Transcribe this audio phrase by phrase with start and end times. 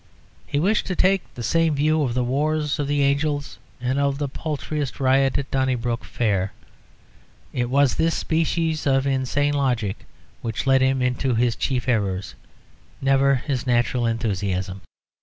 [0.47, 4.17] He wished to take the same view of the wars of the angels and of
[4.17, 6.53] the paltriest riot at Donnybrook Fair.
[7.53, 10.07] It was this species of insane logic
[10.41, 12.33] which led him into his chief errors,
[12.99, 14.81] never his natural enthusiasms.